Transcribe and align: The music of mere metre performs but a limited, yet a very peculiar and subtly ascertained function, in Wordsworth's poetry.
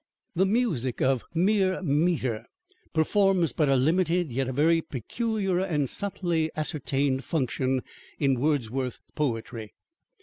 The 0.33 0.47
music 0.47 0.99
of 0.99 1.23
mere 1.31 1.79
metre 1.83 2.47
performs 2.91 3.53
but 3.53 3.69
a 3.69 3.75
limited, 3.75 4.31
yet 4.31 4.47
a 4.47 4.51
very 4.51 4.81
peculiar 4.81 5.59
and 5.59 5.87
subtly 5.87 6.49
ascertained 6.55 7.23
function, 7.23 7.83
in 8.17 8.39
Wordsworth's 8.39 8.99
poetry. 9.13 9.75